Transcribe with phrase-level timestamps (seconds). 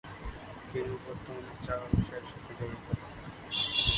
[0.71, 2.87] তিনি বর্তমানে চা ব্যবসায়ের সাথে জড়িত।